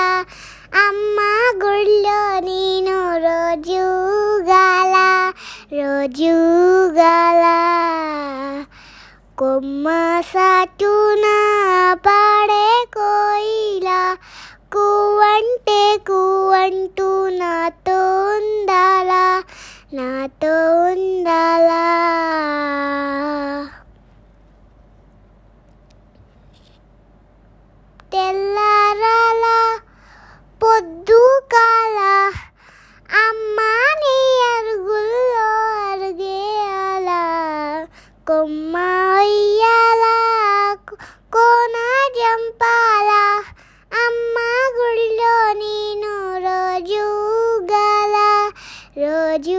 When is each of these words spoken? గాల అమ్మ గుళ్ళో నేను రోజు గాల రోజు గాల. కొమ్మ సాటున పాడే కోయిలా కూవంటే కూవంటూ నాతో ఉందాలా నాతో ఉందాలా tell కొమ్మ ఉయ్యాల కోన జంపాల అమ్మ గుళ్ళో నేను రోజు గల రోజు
గాల 0.00 0.24
అమ్మ 0.80 1.18
గుళ్ళో 1.62 2.20
నేను 2.40 2.96
రోజు 3.18 3.82
గాల 4.48 4.94
రోజు 5.72 6.34
గాల. 6.90 7.44
కొమ్మ 9.38 9.86
సాటున 10.32 11.26
పాడే 12.06 12.66
కోయిలా 12.96 14.00
కూవంటే 14.74 15.82
కూవంటూ 16.08 17.10
నాతో 17.40 18.00
ఉందాలా 18.36 19.24
నాతో 19.92 20.54
ఉందాలా 20.92 21.84
tell 28.12 28.39
కొమ్మ 38.30 38.74
ఉయ్యాల 39.20 40.04
కోన 41.32 41.76
జంపాల 42.16 43.10
అమ్మ 43.92 44.36
గుళ్ళో 44.76 45.32
నేను 45.54 46.12
రోజు 46.46 47.02
గల 47.72 48.16
రోజు 49.02 49.58